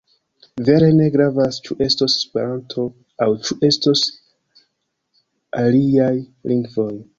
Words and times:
Vere 0.69 0.85
ne 0.99 1.09
gravas 1.15 1.59
ĉu 1.67 1.77
estos 1.87 2.15
Esperanto 2.21 2.87
aŭ 3.27 3.29
ĉu 3.49 3.59
estos 3.69 4.03
aliaj 5.67 6.13
lingvoj. 6.53 6.91